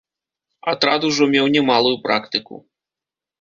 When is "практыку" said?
2.09-2.61